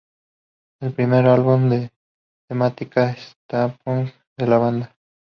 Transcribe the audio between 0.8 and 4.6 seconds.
el primer álbum de temática Steampunk de la